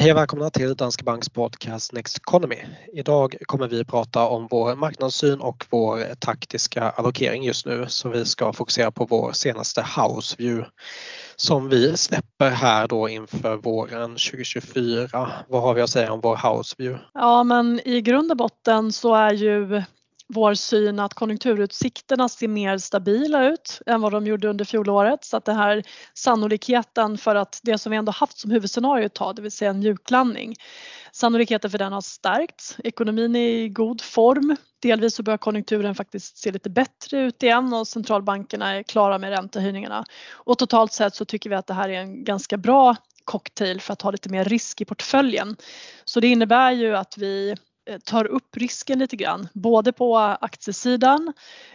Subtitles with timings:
[0.00, 2.56] Hej och välkomna till Danske Banks podcast Next Economy.
[2.92, 8.24] Idag kommer vi prata om vår marknadssyn och vår taktiska allokering just nu så vi
[8.24, 10.70] ska fokusera på vår senaste house view
[11.36, 15.30] som vi släpper här då inför våren 2024.
[15.48, 17.04] Vad har vi att säga om vår house view?
[17.14, 19.82] Ja men i grund och botten så är ju
[20.28, 25.36] vår syn att konjunkturutsikterna ser mer stabila ut än vad de gjorde under fjolåret så
[25.36, 25.82] att det här
[26.14, 29.70] sannolikheten för att det som vi ändå haft som huvudscenario ett tag, det vill säga
[29.70, 30.54] en mjuklandning,
[31.12, 32.76] sannolikheten för den har stärkts.
[32.84, 34.56] Ekonomin är i god form.
[34.82, 39.30] Delvis så börjar konjunkturen faktiskt se lite bättre ut igen och centralbankerna är klara med
[39.30, 40.04] räntehöjningarna.
[40.32, 43.92] Och totalt sett så tycker vi att det här är en ganska bra cocktail för
[43.92, 45.56] att ha lite mer risk i portföljen.
[46.04, 47.54] Så det innebär ju att vi
[47.88, 51.32] Eh, tar upp risken lite grann, både på aktiesidan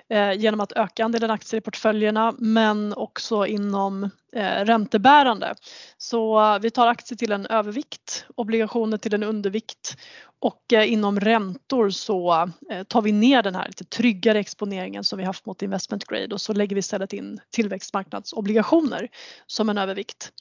[0.09, 4.03] eh, genom att öka andelen aktier i portföljerna men också inom
[4.35, 5.55] eh, räntebärande.
[5.97, 9.97] Så eh, vi tar aktier till en övervikt, obligationer till en undervikt
[10.39, 12.49] och eh, inom räntor så
[12.87, 16.41] tar vi ner den här lite tryggare exponeringen som vi haft mot investment grade och
[16.41, 19.09] så lägger vi istället in tillväxtmarknadsobligationer
[19.47, 20.31] som en övervikt.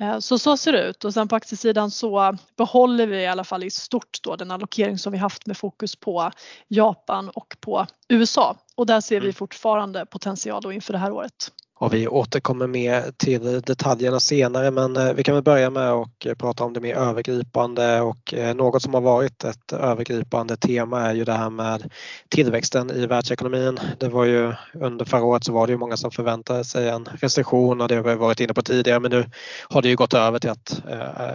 [0.00, 3.44] Eh, så så ser det ut och sen på aktiesidan så behåller vi i alla
[3.44, 6.30] fall i stort då den allokering som vi haft med fokus på
[6.68, 9.34] Japan och på USA och där ser vi mm.
[9.34, 11.52] fortfarande potential då inför det här året.
[11.78, 16.26] Och vi återkommer med till detaljerna senare men eh, vi kan väl börja med att
[16.26, 21.00] eh, prata om det mer övergripande och eh, något som har varit ett övergripande tema
[21.00, 21.90] är ju det här med
[22.28, 23.78] tillväxten i världsekonomin.
[23.98, 27.04] Det var ju under förra året så var det ju många som förväntade sig en
[27.04, 29.24] recession och det har vi varit inne på tidigare men nu
[29.68, 30.82] har det ju gått över till att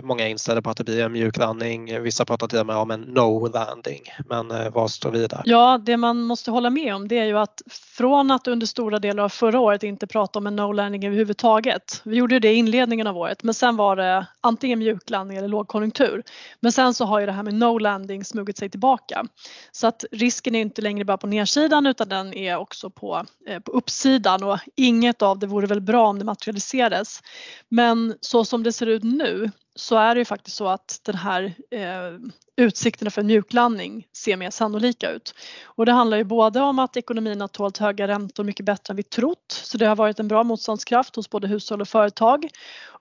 [0.03, 2.01] många är inställda på att det blir en mjuk landning.
[2.01, 4.01] Vissa pratar till och med om en no landing.
[4.29, 5.41] Men vad står vi där?
[5.45, 8.99] Ja, det man måste hålla med om det är ju att från att under stora
[8.99, 12.01] delar av förra året inte prata prata om en no-landing överhuvudtaget.
[12.03, 16.23] Vi gjorde det i inledningen av året men sen var det antingen mjuklandning eller lågkonjunktur.
[16.59, 19.25] Men sen så har ju det här med no-landing smugit sig tillbaka.
[19.71, 23.59] Så att risken är inte längre bara på nedsidan utan den är också på, eh,
[23.59, 27.21] på uppsidan och inget av det vore väl bra om det materialiserades.
[27.69, 31.15] Men så som det ser ut nu så är det ju faktiskt så att den
[31.15, 32.19] här eh,
[32.55, 35.35] utsikterna för en mjuklandning ser mer sannolika ut.
[35.63, 38.95] Och det handlar ju både om att ekonomin har tålt höga räntor mycket bättre än
[38.95, 42.47] vi trott så det har varit en bra motståndskraft hos både hushåll och företag.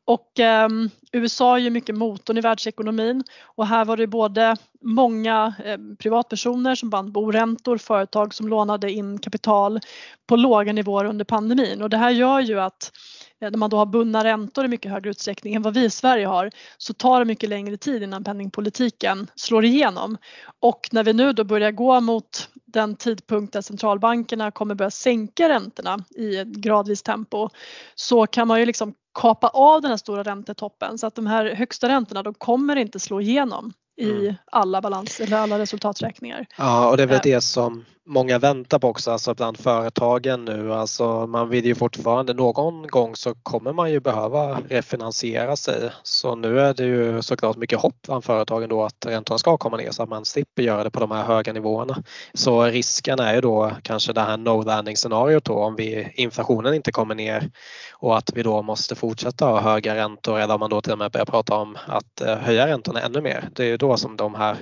[0.05, 0.69] Och eh,
[1.13, 6.75] USA är ju mycket motorn i världsekonomin och här var det både många eh, privatpersoner
[6.75, 9.81] som band boräntor, företag som lånade in kapital
[10.27, 12.93] på låga nivåer under pandemin och det här gör ju att
[13.41, 16.27] när man då har bundna räntor i mycket högre utsträckning än vad vi i Sverige
[16.27, 20.17] har så tar det mycket längre tid innan penningpolitiken slår igenom.
[20.61, 25.49] Och när vi nu då börjar gå mot den tidpunkt där centralbankerna kommer börja sänka
[25.49, 27.49] räntorna i ett gradvis tempo
[27.95, 31.55] så kan man ju liksom kapa av den här stora räntetoppen så att de här
[31.55, 34.35] högsta räntorna de kommer inte slå igenom i mm.
[34.53, 36.47] alla balans eller alla resultaträkningar.
[36.57, 37.21] Ja och det är väl eh.
[37.23, 40.75] det som många väntar på också, alltså bland företagen nu.
[40.75, 45.91] Alltså man vill ju fortfarande, någon gång så kommer man ju behöva refinansiera sig.
[46.03, 49.77] Så nu är det ju såklart mycket hopp bland företagen då att räntorna ska komma
[49.77, 52.03] ner så att man slipper göra det på de här höga nivåerna.
[52.35, 56.75] Så risken är ju då kanske det här no landing scenariot då om vi, inflationen
[56.75, 57.51] inte kommer ner
[57.95, 60.99] och att vi då måste fortsätta ha höga räntor eller om man då till och
[60.99, 63.49] med börjar prata om att eh, höja räntorna ännu mer.
[63.55, 64.57] Det är ju då som de här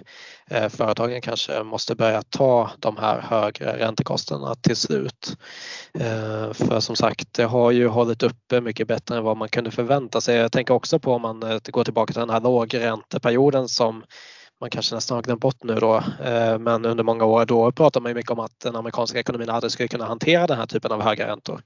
[0.51, 5.37] Eh, företagen kanske måste börja ta de här högre räntekostnaderna till slut.
[5.95, 9.71] Eh, för som sagt, det har ju hållit uppe mycket bättre än vad man kunde
[9.71, 10.37] förvänta sig.
[10.37, 14.05] Jag tänker också på om man eh, går tillbaka till den här lågränteperioden som
[14.61, 16.03] man kanske nästan har glömt bort nu då,
[16.61, 19.73] men under många år då pratar man ju mycket om att den amerikanska ekonomin aldrig
[19.73, 21.61] skulle kunna hantera den här typen av höga räntor.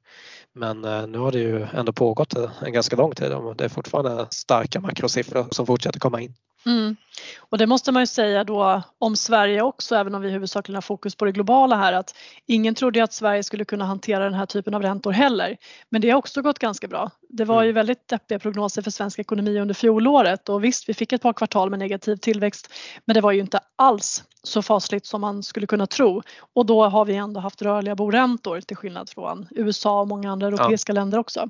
[0.54, 0.80] Men
[1.12, 4.80] nu har det ju ändå pågått en ganska lång tid och det är fortfarande starka
[4.80, 6.34] makrosiffror som fortsätter komma in.
[6.66, 6.96] Mm.
[7.38, 10.82] Och det måste man ju säga då om Sverige också, även om vi huvudsakligen har
[10.82, 12.14] fokus på det globala här, att
[12.46, 15.56] ingen trodde att Sverige skulle kunna hantera den här typen av räntor heller.
[15.88, 17.10] Men det har också gått ganska bra.
[17.28, 17.74] Det var ju mm.
[17.74, 21.70] väldigt deppiga prognoser för svensk ekonomi under fjolåret och visst, vi fick ett par kvartal
[21.70, 22.72] med negativ tillväxt,
[23.04, 26.22] men det var ju inte alls så fasligt som man skulle kunna tro.
[26.54, 30.46] Och då har vi ändå haft rörliga boräntor till skillnad från USA och många andra
[30.46, 30.94] europeiska ja.
[30.94, 31.48] länder också.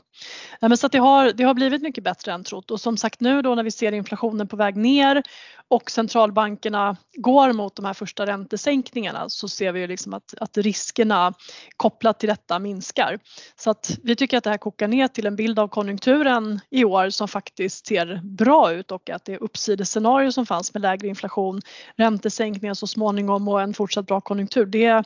[0.60, 3.20] Men så att det, har, det har blivit mycket bättre än trott och som sagt
[3.20, 5.01] nu då när vi ser inflationen på väg ner
[5.72, 10.58] och centralbankerna går mot de här första räntesänkningarna så ser vi ju liksom att, att
[10.58, 11.34] riskerna
[11.76, 13.18] kopplat till detta minskar.
[13.56, 16.84] Så att vi tycker att det här kokar ner till en bild av konjunkturen i
[16.84, 21.60] år som faktiskt ser bra ut och att det uppsidescenario som fanns med lägre inflation,
[21.96, 25.04] räntesänkningar så småningom och en fortsatt bra konjunktur, det,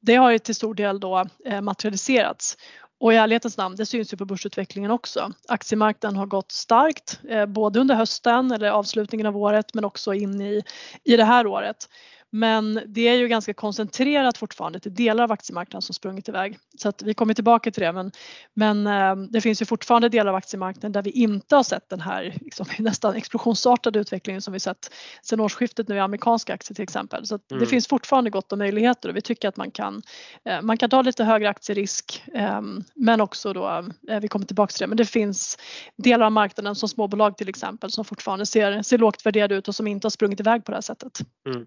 [0.00, 2.56] det har ju till stor del då eh, materialiserats.
[2.98, 5.32] Och i ärlighetens namn, det syns ju på börsutvecklingen också.
[5.48, 10.40] Aktiemarknaden har gått starkt, eh, både under hösten eller avslutningen av året men också in
[10.40, 10.62] i,
[11.04, 11.88] i det här året.
[12.32, 16.58] Men det är ju ganska koncentrerat fortfarande till delar av aktiemarknaden som sprungit iväg.
[16.78, 18.12] Så att vi kommer tillbaka till det men,
[18.54, 22.00] men eh, det finns ju fortfarande delar av aktiemarknaden där vi inte har sett den
[22.00, 24.92] här liksom, nästan explosionsartade utvecklingen som vi sett
[25.22, 27.26] sedan årsskiftet nu i amerikanska aktier till exempel.
[27.26, 27.60] Så mm.
[27.60, 30.02] det finns fortfarande gott om möjligheter och vi tycker att man kan,
[30.44, 34.72] eh, man kan ta lite högre aktierisk ehm, men också då, eh, vi kommer tillbaka
[34.72, 35.58] till det, men det finns
[35.96, 39.74] delar av marknaden som småbolag till exempel som fortfarande ser, ser lågt värderade ut och
[39.74, 41.20] som inte har sprungit iväg på det här sättet.
[41.48, 41.66] Mm.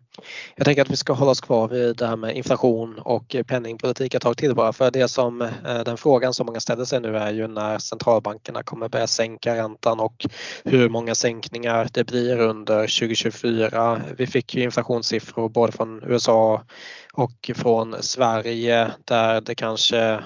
[0.60, 4.14] Jag tänker att vi ska hålla oss kvar vid det här med inflation och penningpolitik
[4.14, 7.18] ett tag till bara för det som eh, den frågan som många ställer sig nu
[7.18, 10.26] är ju när centralbankerna kommer börja sänka räntan och
[10.64, 14.02] hur många sänkningar det blir under 2024.
[14.18, 16.64] Vi fick ju inflationssiffror både från USA
[17.14, 20.20] och från Sverige där det kanske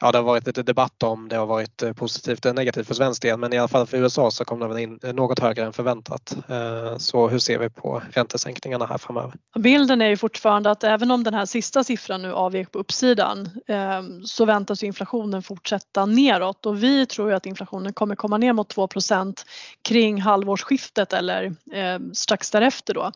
[0.00, 2.94] ja, det har varit lite debatt om det har varit eh, positivt eller negativt för
[2.94, 5.64] svensk del men i alla fall för USA så kom det in eh, något högre
[5.64, 6.36] än förväntat.
[6.48, 9.32] Eh, så hur ser vi på räntesänkningarna här framöver?
[9.58, 13.50] Bilden är ju fortfarande att även om den här sista siffran nu avvek på uppsidan
[13.66, 18.52] ehm, så väntas inflationen fortsätta neråt och vi tror ju att inflationen kommer komma ner
[18.52, 19.44] mot 2%
[19.88, 23.12] kring halvårsskiftet eller ehm, strax därefter då.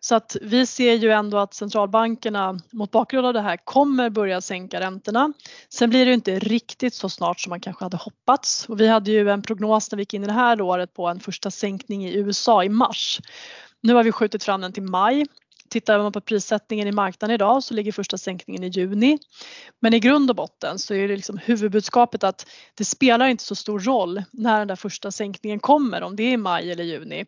[0.00, 4.40] Så att vi ser ju ändå att centralbankerna mot bakgrund av det här kommer börja
[4.40, 5.32] sänka räntorna.
[5.68, 9.10] Sen blir det inte riktigt så snart som man kanske hade hoppats och vi hade
[9.10, 12.06] ju en prognos när vi gick in i det här året på en första sänkning
[12.06, 13.20] i USA i mars.
[13.80, 15.26] Nu har vi skjutit fram den till maj
[15.68, 19.18] Tittar man på prissättningen i marknaden idag så ligger första sänkningen i juni.
[19.80, 23.54] Men i grund och botten så är det liksom huvudbudskapet att det spelar inte så
[23.54, 27.26] stor roll när den där första sänkningen kommer, om det är i maj eller juni.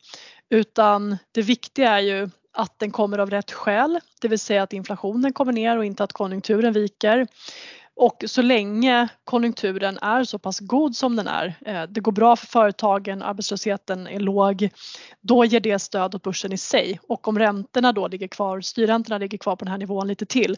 [0.50, 4.72] Utan det viktiga är ju att den kommer av rätt skäl, det vill säga att
[4.72, 7.26] inflationen kommer ner och inte att konjunkturen viker.
[8.00, 12.36] Och så länge konjunkturen är så pass god som den är, eh, det går bra
[12.36, 14.68] för företagen, arbetslösheten är låg,
[15.20, 17.00] då ger det stöd åt börsen i sig.
[17.08, 20.56] Och om räntorna då ligger kvar, styrräntorna ligger kvar på den här nivån lite till,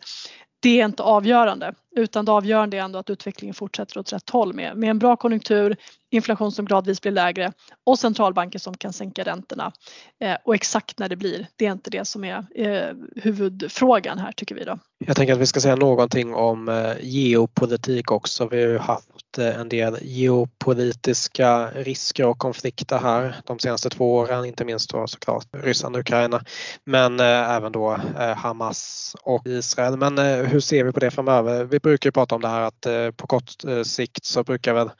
[0.63, 4.55] det är inte avgörande utan det avgörande är ändå att utvecklingen fortsätter åt rätt håll
[4.55, 5.77] med, med en bra konjunktur,
[6.11, 7.53] inflation som gradvis blir lägre
[7.87, 9.73] och centralbanker som kan sänka räntorna.
[10.21, 14.33] Eh, och exakt när det blir, det är inte det som är eh, huvudfrågan här
[14.33, 14.79] tycker vi då.
[15.07, 18.49] Jag tänker att vi ska säga någonting om eh, geopolitik också.
[18.49, 24.15] Vi har ju haft eh, en del geopolitiska risker och konflikter här de senaste två
[24.15, 26.45] åren, inte minst då såklart Ryssland och Ukraina,
[26.85, 29.97] men eh, även då eh, Hamas och Israel.
[29.97, 31.65] Men eh, hur ser vi på det framöver?
[31.65, 34.75] Vi brukar ju prata om det här att eh, på kort eh, sikt så brukar
[34.75, 34.91] väl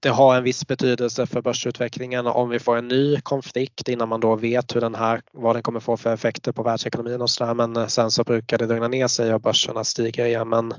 [0.00, 4.20] det ha en viss betydelse för börsutvecklingen om vi får en ny konflikt innan man
[4.20, 7.54] då vet hur den här, vad den kommer få för effekter på världsekonomin och sådär.
[7.54, 10.48] Men eh, sen så brukar det lugna ner sig och börserna stiger igen.
[10.48, 10.74] Men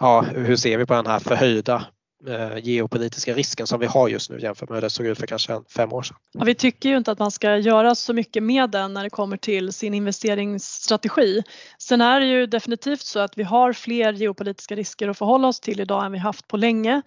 [0.00, 1.84] ja, hur ser vi på den här förhöjda
[2.28, 5.26] Eh, geopolitiska risken som vi har just nu jämfört med hur det såg ut för
[5.26, 6.16] kanske fem år sedan.
[6.32, 9.10] Ja, vi tycker ju inte att man ska göra så mycket med den när det
[9.10, 11.42] kommer till sin investeringsstrategi.
[11.78, 15.60] Sen är det ju definitivt så att vi har fler geopolitiska risker att förhålla oss
[15.60, 17.02] till idag än vi haft på länge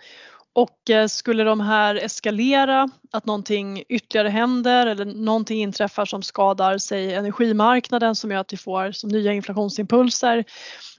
[0.57, 6.77] och eh, skulle de här eskalera, att någonting ytterligare händer eller någonting inträffar som skadar
[6.77, 10.43] sig energimarknaden som gör att vi får som nya inflationsimpulser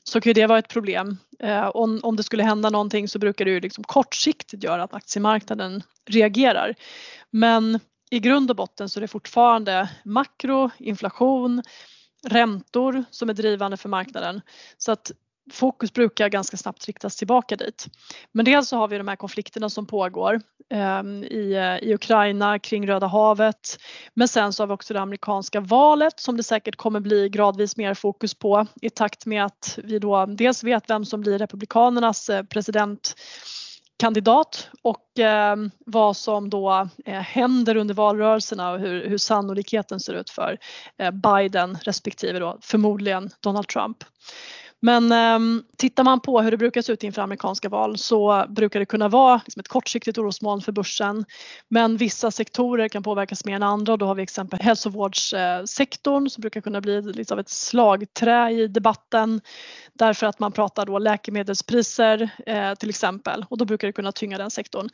[0.08, 1.16] så kan det vara ett problem.
[1.38, 4.94] Eh, om, om det skulle hända någonting så brukar det ju liksom kortsiktigt göra att
[4.94, 6.74] aktiemarknaden reagerar.
[7.30, 7.80] Men
[8.10, 11.62] i grund och botten så är det fortfarande makro, inflation,
[12.26, 14.40] räntor som är drivande för marknaden.
[14.78, 15.12] Så att
[15.52, 17.86] fokus brukar ganska snabbt riktas tillbaka dit.
[18.32, 20.40] Men dels så har vi de här konflikterna som pågår
[20.70, 23.78] eh, i, i Ukraina kring Röda havet.
[24.14, 27.76] Men sen så har vi också det amerikanska valet som det säkert kommer bli gradvis
[27.76, 32.30] mer fokus på i takt med att vi då dels vet vem som blir republikanernas
[32.50, 33.14] president
[33.98, 40.14] presidentkandidat och eh, vad som då eh, händer under valrörelserna och hur, hur sannolikheten ser
[40.14, 40.58] ut för
[40.98, 44.04] eh, Biden respektive då förmodligen Donald Trump.
[44.80, 48.80] Men eh, tittar man på hur det brukar se ut inför amerikanska val så brukar
[48.80, 51.24] det kunna vara liksom ett kortsiktigt orosmoln för börsen.
[51.68, 56.40] Men vissa sektorer kan påverkas mer än andra och då har vi exempel hälsovårdssektorn som
[56.40, 59.40] brukar kunna bli lite av ett slagträ i debatten
[59.92, 64.38] därför att man pratar då läkemedelspriser eh, till exempel och då brukar det kunna tynga
[64.38, 64.88] den sektorn.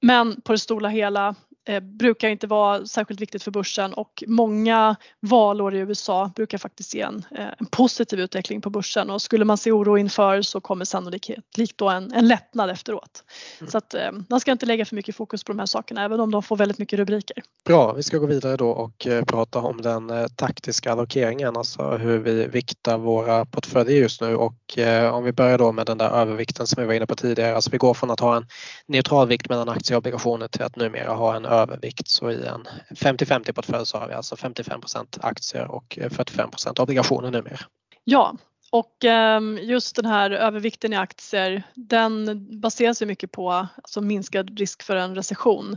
[0.00, 1.34] Men på det stora hela
[1.68, 6.94] eh, brukar inte vara särskilt viktigt för börsen och många valår i USA brukar faktiskt
[6.94, 10.60] ge en, eh, en positiv utveckling på börsen och skulle man se oro inför så
[10.60, 11.30] kommer sannolikt
[11.76, 13.24] då en, en lättnad efteråt.
[13.60, 13.70] Mm.
[13.70, 16.20] Så att eh, man ska inte lägga för mycket fokus på de här sakerna även
[16.20, 17.42] om de får väldigt mycket rubriker.
[17.64, 22.46] Bra, vi ska gå vidare då och prata om den taktiska allokeringen, alltså hur vi
[22.46, 24.78] viktar våra portföljer just nu och
[25.12, 27.70] om vi börjar då med den där övervikten som vi var inne på tidigare, alltså
[27.70, 28.46] vi går från att ha en
[28.86, 32.08] neutral vikt mellan aktier och obligationer till att numera ha en övervikt.
[32.08, 37.58] Så i en 50-50 portfölj så har vi alltså 55% aktier och 45% obligationer numera.
[38.04, 38.36] Ja,
[38.70, 44.58] och ehm, just den här övervikten i aktier den baseras ju mycket på alltså minskad
[44.58, 45.76] risk för en recession.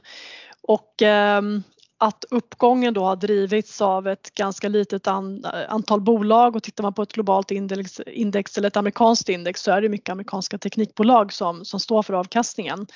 [0.62, 1.64] Och ehm,
[2.02, 5.20] att uppgången då har drivits av ett ganska litet eh,
[5.70, 9.72] antal bolag och tittar man på ett globalt index, index eller ett amerikanskt index så
[9.72, 12.88] är det mycket amerikanska teknikbolag som, som står för avkastningen.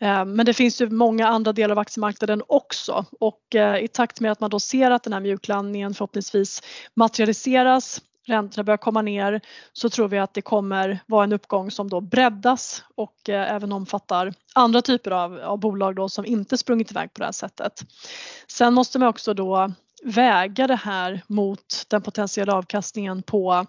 [0.00, 4.20] Eh, men det finns ju många andra delar av aktiemarknaden också och eh, i takt
[4.20, 6.62] med att man då ser att den här mjuklandningen förhoppningsvis
[6.94, 9.40] materialiseras räntorna börjar komma ner
[9.72, 13.72] så tror vi att det kommer vara en uppgång som då breddas och eh, även
[13.72, 17.72] omfattar andra typer av, av bolag då som inte sprungit iväg på det här sättet.
[18.46, 23.66] Sen måste man också då väga det här mot den potentiella avkastningen på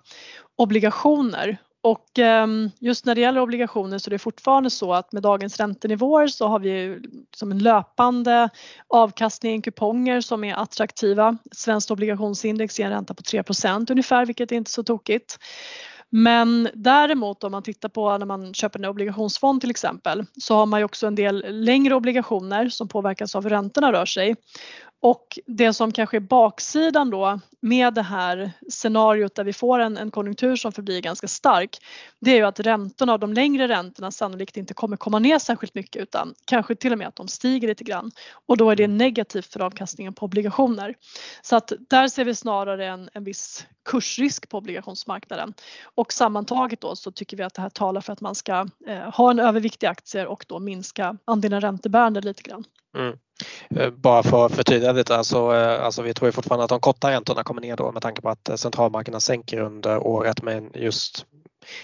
[0.55, 5.23] obligationer och ehm, just när det gäller obligationer så är det fortfarande så att med
[5.23, 6.99] dagens räntenivåer så har vi
[7.35, 8.49] som en löpande
[8.87, 11.37] avkastning i kuponger som är attraktiva.
[11.51, 15.37] Svenskt obligationsindex ger en ränta på 3% ungefär vilket är inte så tokigt.
[16.11, 20.65] Men däremot om man tittar på när man köper en obligationsfond till exempel så har
[20.65, 24.35] man ju också en del längre obligationer som påverkas av hur räntorna rör sig.
[25.01, 29.97] Och det som kanske är baksidan då med det här scenariot där vi får en,
[29.97, 31.77] en konjunktur som förblir ganska stark,
[32.19, 36.01] det är ju att räntorna de längre räntorna sannolikt inte kommer komma ner särskilt mycket
[36.01, 38.11] utan kanske till och med att de stiger lite grann
[38.47, 40.95] och då är det negativt för avkastningen på obligationer.
[41.41, 45.53] Så att där ser vi snarare en, en viss kursrisk på obligationsmarknaden
[45.95, 49.15] och sammantaget då så tycker vi att det här talar för att man ska eh,
[49.15, 52.63] ha en övervikt i aktier och då minska andelen räntebärande lite grann.
[52.97, 53.17] Mm.
[53.75, 56.79] Eh, bara för att förtydliga lite, alltså, eh, alltså vi tror ju fortfarande att de
[56.79, 61.25] korta räntorna kommer ner då med tanke på att centralbankerna sänker under året men just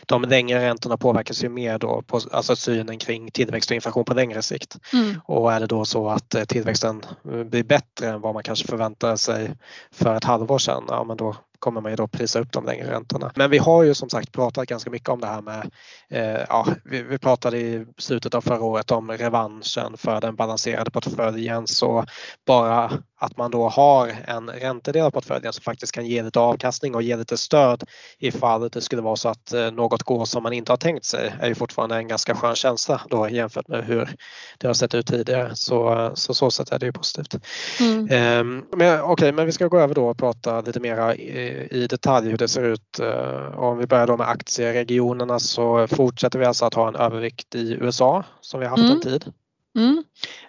[0.05, 4.13] de längre räntorna påverkas ju mer då på alltså synen kring tillväxt och inflation på
[4.13, 4.77] längre sikt.
[4.93, 5.21] Mm.
[5.25, 9.51] Och är det då så att tillväxten blir bättre än vad man kanske förväntade sig
[9.91, 11.35] för ett halvår sedan, ja men då
[11.65, 13.31] kommer man ju då prisa upp de längre räntorna.
[13.35, 15.71] Men vi har ju som sagt pratat ganska mycket om det här med,
[16.09, 20.91] eh, ja, vi, vi, pratade i slutet av förra året om revanschen för den balanserade
[20.91, 22.05] portföljen så
[22.47, 26.95] bara att man då har en räntedel av portföljen som faktiskt kan ge lite avkastning
[26.95, 27.83] och ge lite stöd
[28.19, 31.33] ifall det skulle vara så att eh, något går som man inte har tänkt sig
[31.39, 34.15] är ju fortfarande en ganska skön känsla då jämfört med hur
[34.57, 35.55] det har sett ut tidigare.
[35.55, 37.35] Så så, så sätt är det ju positivt.
[37.79, 38.65] Mm.
[38.71, 41.87] Men, Okej, okay, men vi ska gå över då och prata lite mera i, i
[41.87, 42.99] detalj hur det ser ut.
[42.99, 47.55] Uh, om vi börjar då med aktieregionerna så fortsätter vi alltså att ha en övervikt
[47.55, 48.95] i USA som vi har haft mm.
[48.95, 49.33] en tid.
[49.75, 50.03] Mm.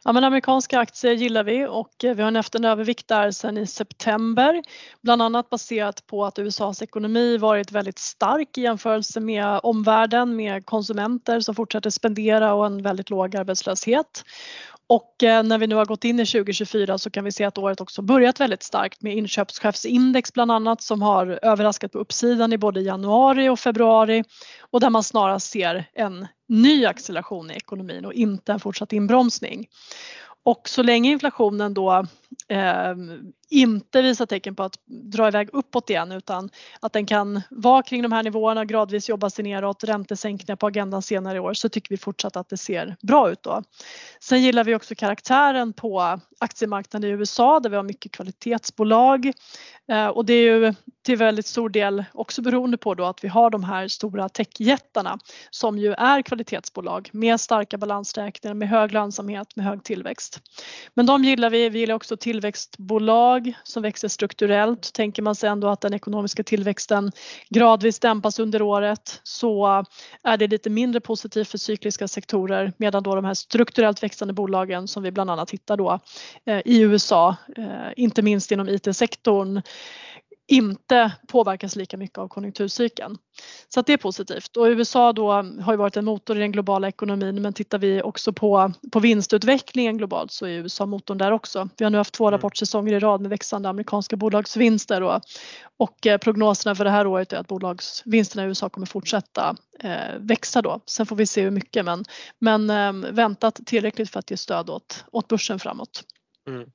[0.04, 3.59] Ja, men amerikanska aktier gillar vi och eh, vi har haft en övervikt där sedan
[3.59, 4.62] i september.
[5.02, 10.66] Bland annat baserat på att USAs ekonomi varit väldigt stark i jämförelse med omvärlden med
[10.66, 14.25] konsumenter som fortsätter spendera och en väldigt låg arbetslöshet.
[14.88, 17.59] Och eh, när vi nu har gått in i 2024 så kan vi se att
[17.59, 22.59] året också börjat väldigt starkt med inköpschefsindex bland annat som har överraskat på uppsidan i
[22.59, 24.25] både januari och februari
[24.61, 29.66] och där man snarast ser en ny acceleration i ekonomin och inte en fortsatt inbromsning.
[30.47, 32.07] Och så länge inflationen då
[32.49, 32.95] eh,
[33.50, 36.50] inte visar tecken på att dra iväg uppåt igen utan
[36.81, 41.03] att den kan vara kring de här nivåerna, gradvis jobba sig neråt, räntesänkningar på agendan
[41.03, 43.62] senare i år så tycker vi fortsatt att det ser bra ut då.
[44.21, 49.33] Sen gillar vi också karaktären på aktiemarknaden i USA där vi har mycket kvalitetsbolag
[49.88, 50.75] Eh, och det är ju
[51.07, 55.19] till väldigt stor del också beroende på då att vi har de här stora techjättarna
[55.50, 60.40] som ju är kvalitetsbolag med starka balansräkningar, med hög lönsamhet, med hög tillväxt.
[60.95, 64.93] Men de gillar vi, vi gillar också tillväxtbolag som växer strukturellt.
[64.93, 67.12] Tänker man sig ändå att den ekonomiska tillväxten
[67.49, 69.85] gradvis dämpas under året så
[70.23, 74.88] är det lite mindre positivt för cykliska sektorer medan då de här strukturellt växande bolagen
[74.88, 76.00] som vi bland annat hittar då
[76.47, 77.66] eh, i USA, eh,
[77.97, 79.62] inte minst inom IT-sektorn,
[80.49, 83.18] inte påverkas lika mycket av konjunkturcykeln.
[83.68, 86.88] Så det är positivt och USA då har ju varit en motor i den globala
[86.88, 91.68] ekonomin men tittar vi också på, på vinstutvecklingen globalt så är USA motorn där också.
[91.76, 92.38] Vi har nu haft två mm.
[92.38, 95.21] rapportsäsonger i rad med växande amerikanska bolagsvinster och,
[95.76, 100.18] och eh, prognoserna för det här året är att bolagsvinsterna i USA kommer fortsätta eh,
[100.18, 100.80] växa då.
[100.87, 102.04] Sen får vi se hur mycket men,
[102.38, 106.04] men eh, väntat tillräckligt för att ge stöd åt, åt börsen framåt.
[106.47, 106.71] Mm.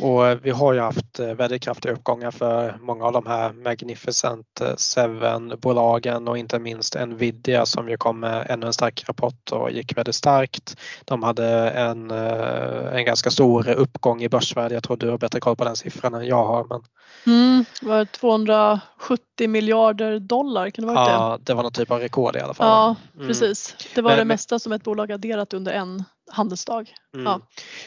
[0.00, 3.52] Och eh, vi har ju haft eh, väldigt kraftiga uppgångar för många av de här
[3.52, 9.52] Magnificent eh, Seven-bolagen och inte minst Nvidia som ju kom med ännu en stark rapport
[9.52, 10.76] och gick väldigt starkt.
[11.04, 14.74] De hade en, en ganska stor uppgång i börsvärde.
[14.74, 16.64] Jag tror du har bättre koll på den siffran än jag har.
[16.64, 16.82] Men...
[17.26, 21.12] Mm, det var 270 miljarder dollar, kan det vara ja, det?
[21.12, 22.66] Ja, det var någon typ av rekord i alla fall.
[22.66, 23.28] Ja, mm.
[23.28, 23.76] precis.
[23.94, 26.94] Det var men, det mesta som ett bolag adderat under en handelsdag.
[27.14, 27.40] Mm.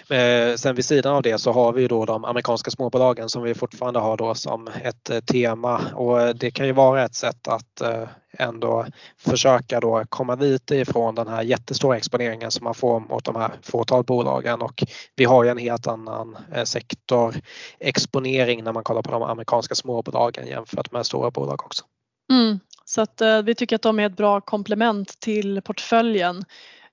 [0.07, 0.15] Ja.
[0.15, 3.43] Eh, sen vid sidan av det så har vi ju då de amerikanska småbolagen som
[3.43, 7.47] vi fortfarande har då som ett eh, tema och det kan ju vara ett sätt
[7.47, 8.85] att eh, ändå
[9.17, 13.51] försöka då komma lite ifrån den här jättestora exponeringen som man får mot de här
[13.61, 14.83] fåtal bolagen och
[15.15, 20.91] vi har ju en helt annan sektorexponering när man kollar på de amerikanska småbolagen jämfört
[20.91, 21.83] med stora bolag också.
[22.31, 22.59] Mm.
[22.85, 26.43] Så att vi tycker att de är ett bra komplement till portföljen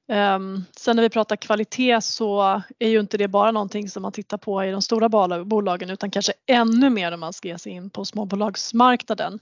[0.09, 4.13] Ehm, sen när vi pratar kvalitet så är ju inte det bara någonting som man
[4.13, 5.09] tittar på i de stora
[5.45, 9.41] bolagen utan kanske ännu mer om man ska ge sig in på småbolagsmarknaden.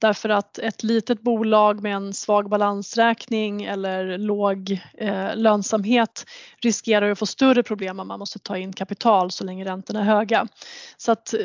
[0.00, 6.24] Därför att ett litet bolag med en svag balansräkning eller låg eh, lönsamhet
[6.62, 10.04] riskerar att få större problem om man måste ta in kapital så länge räntorna är
[10.04, 10.48] höga.
[10.96, 11.40] Så att eh,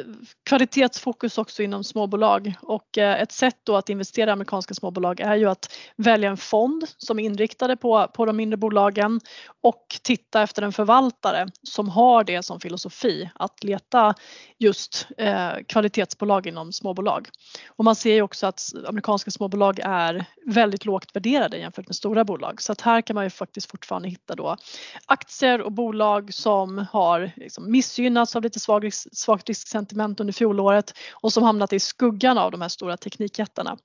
[0.49, 5.35] kvalitetsfokus också inom småbolag och eh, ett sätt då att investera i amerikanska småbolag är
[5.35, 9.19] ju att välja en fond som är inriktade på, på de mindre bolagen
[9.61, 14.13] och titta efter en förvaltare som har det som filosofi att leta
[14.57, 17.29] just eh, kvalitetsbolag inom småbolag.
[17.67, 22.23] Och man ser ju också att amerikanska småbolag är väldigt lågt värderade jämfört med stora
[22.23, 24.57] bolag så att här kan man ju faktiskt fortfarande hitta då
[25.05, 31.33] aktier och bolag som har liksom missgynnats av lite svag, svagt risksentiment under fjolåret och
[31.33, 33.77] som hamnat i skuggan av de här stora teknikjättarna.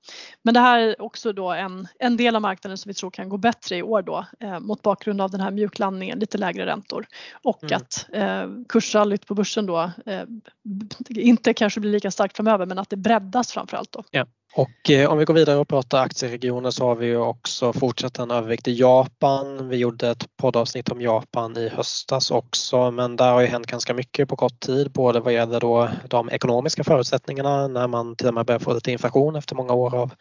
[0.43, 3.29] Men det här är också då en, en del av marknaden som vi tror kan
[3.29, 7.07] gå bättre i år då eh, mot bakgrund av den här mjuklandningen, lite lägre räntor
[7.43, 7.77] och mm.
[7.77, 10.23] att eh, kursrallyt på börsen då eh,
[11.09, 14.05] inte kanske blir lika starkt framöver men att det breddas framförallt då.
[14.11, 14.27] Ja.
[14.57, 18.19] Och eh, om vi går vidare och pratar aktieregioner så har vi ju också fortsatt
[18.19, 19.69] en övervikt i Japan.
[19.69, 23.95] Vi gjorde ett poddavsnitt om Japan i höstas också men där har ju hänt ganska
[23.95, 28.35] mycket på kort tid både vad gäller då de ekonomiska förutsättningarna när man till och
[28.35, 30.15] med börjar få lite inflation efter många år av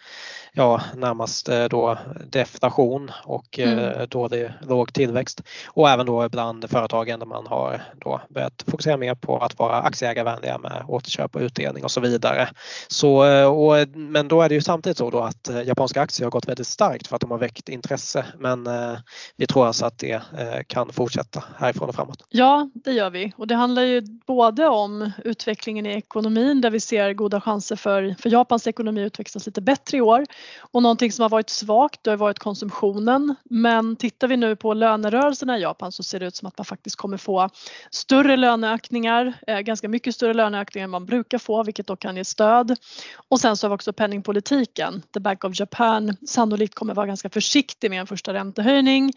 [0.53, 4.07] ja, närmast eh, då deflation och eh, mm.
[4.09, 9.15] dålig, låg tillväxt och även då bland företagen där man har då börjat fokusera mer
[9.15, 12.49] på att vara aktieägarvänliga med återköp och utdelning och så vidare.
[12.87, 16.31] Så, och, men då är det ju samtidigt så då att eh, japanska aktier har
[16.31, 18.25] gått väldigt starkt för att de har väckt intresse.
[18.39, 18.97] Men eh,
[19.37, 22.25] vi tror alltså att det eh, kan fortsätta härifrån och framåt.
[22.29, 26.79] Ja, det gör vi och det handlar ju både om utvecklingen i ekonomin där vi
[26.79, 30.25] ser goda chanser för, för Japans ekonomi utvecklas lite bättre i år
[30.59, 33.35] och någonting som har varit svagt det har varit konsumtionen.
[33.43, 36.65] Men tittar vi nu på lönerörelserna i Japan så ser det ut som att man
[36.65, 37.49] faktiskt kommer få
[37.91, 42.25] större löneökningar, eh, ganska mycket större löneökningar än man brukar få vilket då kan ge
[42.25, 42.75] stöd.
[43.29, 45.01] Och sen så har vi också penningpolitiken.
[45.13, 49.13] The Bank of Japan sannolikt kommer vara ganska försiktig med en första räntehöjning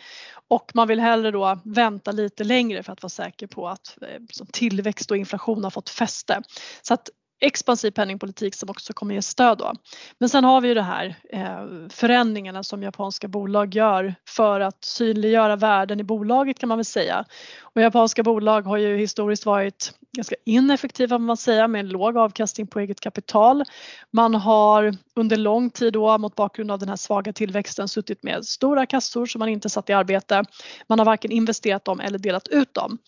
[0.49, 4.47] och man vill hellre då vänta lite längre för att vara säker på att eh,
[4.53, 6.43] tillväxt och inflation har fått fäste.
[6.83, 7.09] Så att
[7.41, 9.73] expansiv penningpolitik som också kommer ge stöd då.
[10.19, 14.85] Men sen har vi ju det här eh, förändringarna som japanska bolag gör för att
[14.85, 17.25] synliggöra värden i bolaget kan man väl säga.
[17.63, 22.81] Och japanska bolag har ju historiskt varit ganska ineffektiva man säga med låg avkastning på
[22.81, 23.65] eget kapital.
[24.11, 28.45] Man har under lång tid då mot bakgrund av den här svaga tillväxten suttit med
[28.45, 30.45] stora kassor som man inte satt i arbete.
[30.89, 32.99] Man har varken investerat dem eller delat ut dem.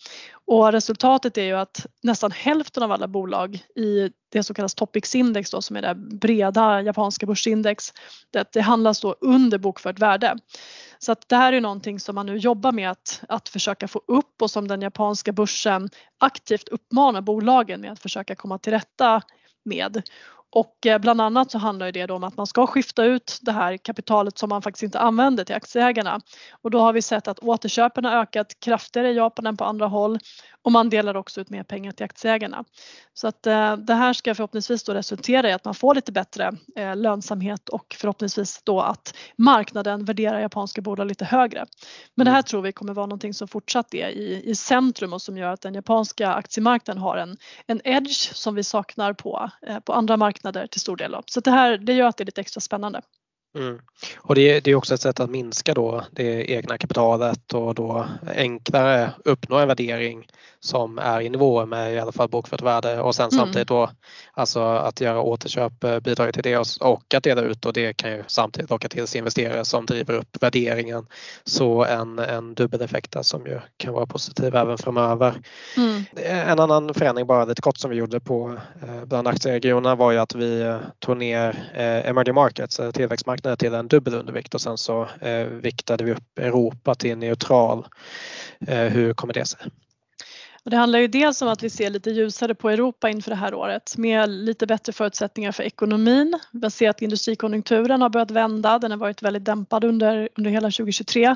[0.45, 5.51] Och resultatet är ju att nästan hälften av alla bolag i det som kallas Topix-index
[5.51, 7.93] då, som är det breda japanska börsindex,
[8.31, 10.37] det, det handlas då under bokfört värde.
[10.99, 14.01] Så att det här är någonting som man nu jobbar med att, att försöka få
[14.07, 19.21] upp och som den japanska börsen aktivt uppmanar bolagen med att försöka komma till rätta
[19.65, 20.03] med.
[20.51, 23.77] Och eh, bland annat så handlar det om att man ska skifta ut det här
[23.77, 26.21] kapitalet som man faktiskt inte använder till aktieägarna.
[26.61, 29.87] Och då har vi sett att återköpen har ökat kraftigare i Japan än på andra
[29.87, 30.19] håll
[30.61, 32.63] och man delar också ut mer pengar till aktieägarna.
[33.13, 36.51] Så att eh, det här ska förhoppningsvis då resultera i att man får lite bättre
[36.75, 41.65] eh, lönsamhet och förhoppningsvis då att marknaden värderar japanska bolag lite högre.
[42.15, 42.43] Men det här mm.
[42.43, 45.61] tror vi kommer vara någonting som fortsatt är i, i centrum och som gör att
[45.61, 49.49] den japanska aktiemarknaden har en, en edge som vi saknar på,
[49.85, 50.38] på andra marknader
[50.71, 51.15] till stor del.
[51.25, 53.01] Så det här det gör att det är lite extra spännande.
[53.55, 53.79] Mm.
[54.17, 58.07] Och det, det, är också ett sätt att minska då det egna kapitalet och då
[58.35, 60.27] enklare uppnå en värdering
[60.59, 63.39] som är i nivå med i alla fall bokfört värde och sen mm.
[63.39, 63.89] samtidigt då
[64.33, 68.11] alltså att göra återköp eh, bidrar till det och att dela ut och det kan
[68.11, 71.07] ju samtidigt locka till sig investerare som driver upp värderingen.
[71.43, 75.41] Så en, en dubbeleffekt där som ju kan vara positiv även framöver.
[75.77, 76.03] Mm.
[76.25, 80.17] En annan förändring bara lite kort som vi gjorde på eh, bland aktieregionerna var ju
[80.17, 85.07] att vi eh, tog ner emerging markets, tillväxtmarknader till en dubbel undervikt och sen så
[85.21, 87.87] eh, viktade vi upp Europa till neutral.
[88.67, 89.59] Eh, hur kommer det sig?
[90.63, 93.35] Och det handlar ju dels om att vi ser lite ljusare på Europa inför det
[93.35, 96.39] här året med lite bättre förutsättningar för ekonomin.
[96.51, 100.67] Vi ser att industrikonjunkturen har börjat vända, den har varit väldigt dämpad under, under hela
[100.67, 101.35] 2023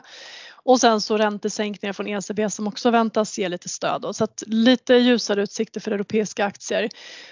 [0.66, 4.02] och sen så räntesänkningar från ECB som också väntas ge lite stöd.
[4.02, 4.14] Då.
[4.14, 6.90] Så att lite ljusare utsikter för europeiska aktier.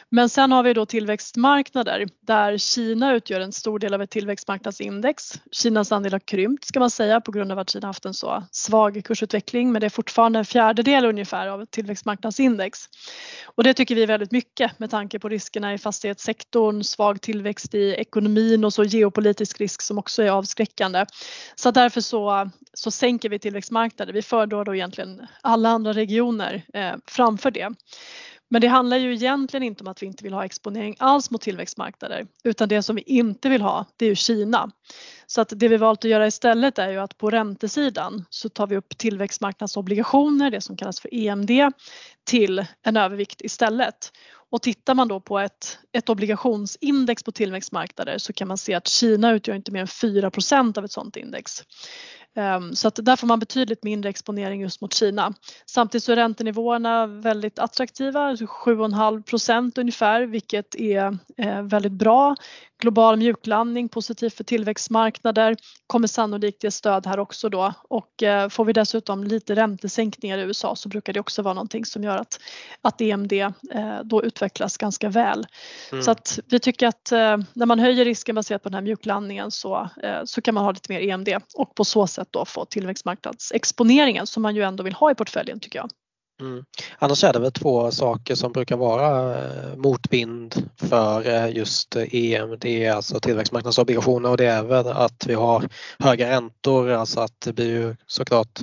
[0.09, 5.33] Men sen har vi då tillväxtmarknader där Kina utgör en stor del av ett tillväxtmarknadsindex.
[5.51, 8.43] Kinas andel har krympt ska man säga på grund av att Kina haft en så
[8.51, 12.79] svag kursutveckling men det är fortfarande en fjärdedel ungefär av ett tillväxtmarknadsindex.
[13.45, 17.75] Och det tycker vi är väldigt mycket med tanke på riskerna i fastighetssektorn, svag tillväxt
[17.75, 21.05] i ekonomin och så geopolitisk risk som också är avskräckande.
[21.55, 24.13] Så därför så, så sänker vi tillväxtmarknader.
[24.13, 27.69] Vi föredrar då egentligen alla andra regioner eh, framför det.
[28.51, 31.41] Men det handlar ju egentligen inte om att vi inte vill ha exponering alls mot
[31.41, 34.71] tillväxtmarknader utan det som vi inte vill ha det är ju Kina.
[35.27, 38.67] Så att det vi valt att göra istället är ju att på räntesidan så tar
[38.67, 41.51] vi upp tillväxtmarknadsobligationer, det som kallas för EMD,
[42.23, 44.11] till en övervikt istället.
[44.51, 48.87] Och tittar man då på ett, ett obligationsindex på tillväxtmarknader så kan man se att
[48.87, 51.63] Kina utgör inte mer än 4% av ett sådant index.
[52.35, 55.33] Ehm, så att där får man betydligt mindre exponering just mot Kina.
[55.65, 62.35] Samtidigt så är räntenivåerna väldigt attraktiva, alltså 7,5 procent ungefär, vilket är eh, väldigt bra.
[62.81, 65.55] Global mjuklandning, positivt för tillväxtmarknader,
[65.87, 70.41] kommer sannolikt ge stöd här också då och eh, får vi dessutom lite räntesänkningar i
[70.41, 72.39] USA så brukar det också vara någonting som gör att,
[72.81, 73.51] att EMD eh,
[74.03, 75.47] då utvecklas ganska väl.
[75.91, 76.03] Mm.
[76.03, 77.11] Så att vi tycker att
[77.53, 79.89] när man höjer risken baserat på den här mjuklandningen så,
[80.25, 84.43] så kan man ha lite mer EMD och på så sätt då få tillväxtmarknadsexponeringen som
[84.43, 85.89] man ju ändå vill ha i portföljen tycker jag.
[86.41, 86.63] Mm.
[86.99, 92.57] Annars är det väl två saker som brukar vara eh, motvind för eh, just EM.
[92.59, 95.63] Det är alltså tillväxtmarknadsobligationer och det är väl att vi har
[95.99, 98.59] höga räntor, alltså att det blir ju såklart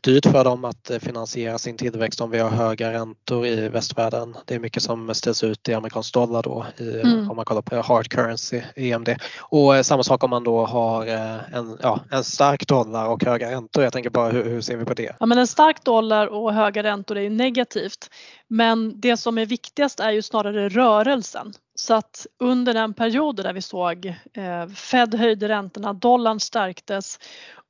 [0.00, 4.36] dyrt för dem att finansiera sin tillväxt om vi har höga räntor i västvärlden.
[4.44, 7.30] Det är mycket som ställs ut i amerikansk dollar då i, mm.
[7.30, 9.16] om man kollar på hard currency, EMD.
[9.38, 13.50] Och eh, samma sak om man då har en, ja, en stark dollar och höga
[13.50, 13.84] räntor.
[13.84, 15.16] Jag tänker bara hur, hur ser vi på det?
[15.20, 18.10] Ja men en stark dollar och höga räntor och det är negativt.
[18.48, 21.52] Men det som är viktigast är ju snarare rörelsen.
[21.80, 27.18] Så att under den perioden där vi såg eh, Fed höjde räntorna, dollarn stärktes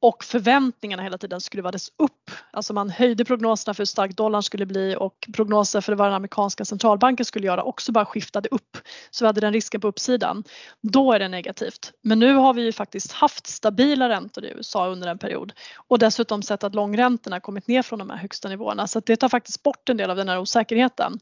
[0.01, 2.31] och förväntningarna hela tiden skruvades upp.
[2.51, 6.15] Alltså man höjde prognoserna för hur stark dollarn skulle bli och prognoser för vad den
[6.15, 8.79] amerikanska centralbanken skulle göra också bara skiftade upp.
[9.11, 10.45] Så vi hade den risken på uppsidan.
[10.81, 11.93] Då är det negativt.
[12.03, 15.53] Men nu har vi ju faktiskt haft stabila räntor i USA under en period
[15.89, 19.29] och dessutom sett att långräntorna kommit ner från de här högsta nivåerna så det tar
[19.29, 21.19] faktiskt bort en del av den här osäkerheten.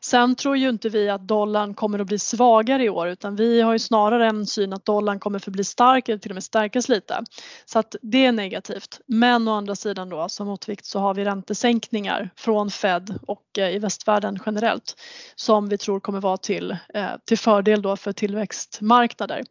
[0.00, 3.60] Sen tror ju inte vi att dollarn kommer att bli svagare i år utan vi
[3.60, 6.88] har ju snarare en syn att dollarn kommer förbli stark eller till och med stärkas
[6.88, 7.24] lite.
[7.64, 9.00] Så att det är negativt.
[9.06, 13.70] Men å andra sidan då som motvikt så har vi räntesänkningar från Fed och eh,
[13.70, 14.94] i västvärlden generellt
[15.34, 19.44] som vi tror kommer vara till, eh, till fördel då för tillväxtmarknader.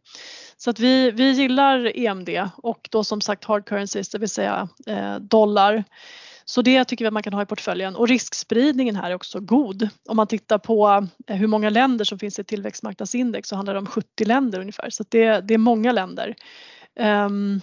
[0.57, 4.69] Så att vi, vi gillar EMD och då som sagt hard currencies, det vill säga
[4.87, 5.83] eh, dollar.
[6.45, 9.39] Så det tycker vi att man kan ha i portföljen och riskspridningen här är också
[9.39, 9.89] god.
[10.09, 13.79] Om man tittar på eh, hur många länder som finns i tillväxtmarknadsindex så handlar det
[13.79, 16.35] om 70 länder ungefär så det, det är många länder.
[16.99, 17.61] Um,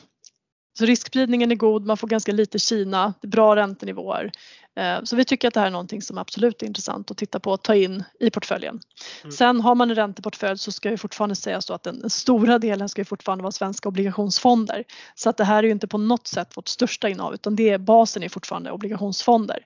[0.78, 4.30] så riskspridningen är god, man får ganska lite Kina, bra räntenivåer.
[4.76, 7.40] Eh, så vi tycker att det här är någonting som absolut är intressant att titta
[7.40, 8.80] på och ta in i portföljen.
[9.22, 9.32] Mm.
[9.32, 13.00] Sen har man en ränteportfölj så ska ju fortfarande sägas att den stora delen ska
[13.00, 14.84] ju fortfarande vara svenska obligationsfonder.
[15.14, 17.70] Så att det här är ju inte på något sätt vårt största innehav utan det
[17.70, 19.58] är, basen är fortfarande obligationsfonder.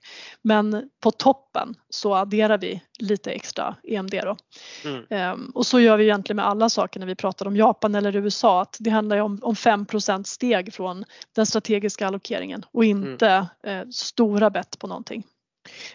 [0.42, 4.36] Men på toppen så adderar vi lite extra EMD då.
[4.84, 5.04] Mm.
[5.10, 8.16] Ehm, och så gör vi egentligen med alla saker när vi pratar om Japan eller
[8.16, 9.86] USA att det handlar ju om, om 5
[10.24, 13.80] steg från den strategiska allokeringen och inte mm.
[13.80, 15.36] eh, stora bett på någonting.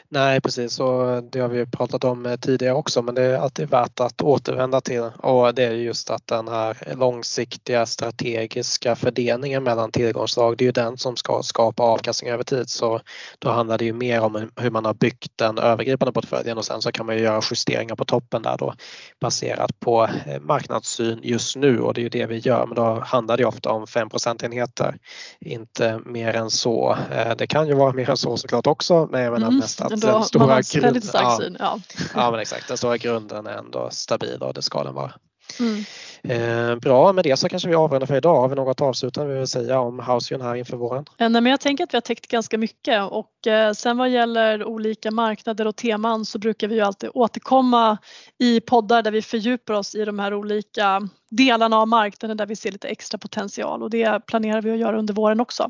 [0.09, 0.79] Nej precis.
[0.79, 4.21] Och det har vi pratat om eh, tidigare också men det är alltid värt att
[4.21, 5.09] återvända till.
[5.17, 10.71] Och det är just att den här långsiktiga strategiska fördelningen mellan tillgångsslag det är ju
[10.71, 12.69] den som ska skapa avkastning över tid.
[12.69, 13.01] Så
[13.39, 16.81] då handlar det ju mer om hur man har byggt den övergripande portföljen och sen
[16.81, 18.73] så kan man ju göra justeringar på toppen där då
[19.21, 21.79] baserat på eh, marknadssyn just nu.
[21.79, 24.97] Och det är ju det vi gör men då handlar det ofta om 5 procentenheter
[25.39, 26.97] inte mer än så.
[27.11, 29.81] Eh, det kan ju vara mer än så såklart också men jag menar mm, mest
[29.81, 31.79] att den stora grunden, ja, ja.
[32.15, 35.13] ja men exakt, den stora grunden är ändå stabil och det ska den vara.
[35.59, 35.83] Mm.
[36.23, 38.41] Eh, bra, med det så kanske vi avrundar för idag.
[38.41, 41.05] Har vi något avslutande vi vill säga om Hausion här inför våren?
[41.17, 44.09] Eh, nej, men jag tänker att vi har täckt ganska mycket och eh, sen vad
[44.09, 47.97] gäller olika marknader och teman så brukar vi ju alltid återkomma
[48.37, 52.55] i poddar där vi fördjupar oss i de här olika delarna av marknaden där vi
[52.55, 55.69] ser lite extra potential och det planerar vi att göra under våren också.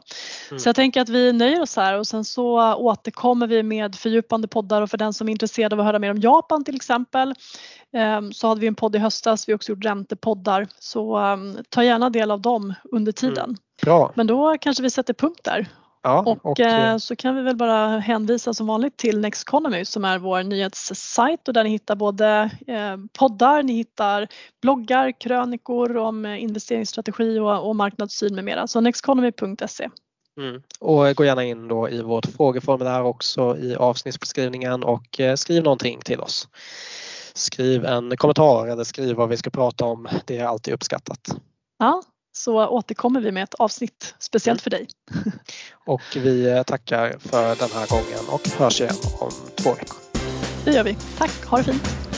[0.49, 0.59] Mm.
[0.59, 4.47] Så jag tänker att vi nöjer oss här och sen så återkommer vi med fördjupande
[4.47, 7.33] poddar och för den som är intresserad av att höra mer om Japan till exempel
[8.33, 9.83] så hade vi en podd i höstas, vi har också gjort
[10.41, 13.45] räntepoddar så ehm, ta gärna del av dem under tiden.
[13.45, 13.57] Mm.
[13.83, 14.11] Bra.
[14.15, 15.67] Men då kanske vi sätter punkt där.
[16.03, 19.85] Ja, och, och, eh, så kan vi väl bara hänvisa som vanligt till Next Economy
[19.85, 24.27] som är vår nyhetssajt och där ni hittar både eh, poddar, ni hittar
[24.61, 28.67] bloggar, krönikor om investeringsstrategi och, och marknadssyn med mera.
[28.67, 29.89] Så nexteconomy.se.
[30.37, 30.61] Mm.
[30.79, 35.99] Och gå gärna in då i vårt frågeformulär också i avsnittsbeskrivningen och eh, skriv någonting
[35.99, 36.47] till oss
[37.33, 40.07] skriv en kommentar eller skriv vad vi ska prata om.
[40.25, 41.35] Det är alltid uppskattat.
[41.79, 42.01] Ja,
[42.33, 44.87] så återkommer vi med ett avsnitt speciellt för dig.
[45.85, 49.97] Och vi tackar för den här gången och hörs igen om två veckor.
[50.65, 50.97] Det gör vi.
[51.17, 52.10] Tack, ha det fint.